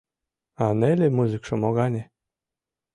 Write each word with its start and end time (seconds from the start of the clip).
—А 0.63 0.65
неле 0.79 1.07
музыкшо 1.17 1.55
могане? 1.63 2.03